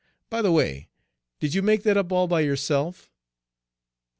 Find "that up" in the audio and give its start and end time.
1.83-2.11